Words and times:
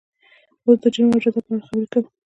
اوس 0.65 0.77
د 0.81 0.85
جرم 0.93 1.09
او 1.13 1.19
جزا 1.23 1.39
په 1.45 1.51
اړه 1.53 1.65
خبرې 1.67 1.87
کوو. 1.91 2.07